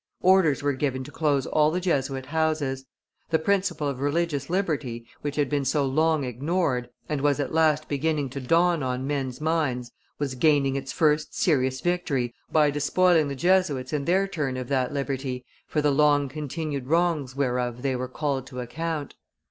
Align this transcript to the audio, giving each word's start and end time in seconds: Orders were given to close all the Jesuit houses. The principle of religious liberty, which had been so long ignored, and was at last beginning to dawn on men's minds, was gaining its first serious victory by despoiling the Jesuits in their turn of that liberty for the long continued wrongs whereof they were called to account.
Orders 0.23 0.63
were 0.63 0.73
given 0.73 1.03
to 1.03 1.11
close 1.11 1.45
all 1.45 1.69
the 1.69 1.79
Jesuit 1.79 2.25
houses. 2.25 2.85
The 3.29 3.37
principle 3.37 3.87
of 3.87 3.99
religious 3.99 4.49
liberty, 4.49 5.05
which 5.21 5.35
had 5.35 5.47
been 5.47 5.63
so 5.63 5.85
long 5.85 6.23
ignored, 6.23 6.89
and 7.07 7.21
was 7.21 7.39
at 7.39 7.53
last 7.53 7.87
beginning 7.87 8.31
to 8.31 8.41
dawn 8.41 8.81
on 8.81 9.05
men's 9.05 9.39
minds, 9.39 9.91
was 10.17 10.33
gaining 10.33 10.75
its 10.75 10.91
first 10.91 11.39
serious 11.39 11.81
victory 11.81 12.33
by 12.51 12.71
despoiling 12.71 13.27
the 13.27 13.35
Jesuits 13.35 13.93
in 13.93 14.05
their 14.05 14.27
turn 14.27 14.57
of 14.57 14.69
that 14.69 14.91
liberty 14.91 15.45
for 15.67 15.83
the 15.83 15.91
long 15.91 16.29
continued 16.29 16.87
wrongs 16.87 17.35
whereof 17.35 17.83
they 17.83 17.95
were 17.95 18.07
called 18.07 18.47
to 18.47 18.59
account. 18.59 19.13